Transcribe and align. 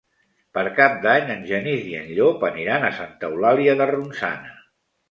Per 0.57 0.63
Cap 0.79 0.95
d'Any 1.03 1.29
en 1.35 1.45
Genís 1.51 1.85
i 1.91 1.95
en 2.01 2.09
Llop 2.17 2.49
aniran 2.51 2.89
a 2.89 2.93
Santa 3.03 3.31
Eulàlia 3.33 3.79
de 3.85 3.93
Ronçana. 3.97 4.61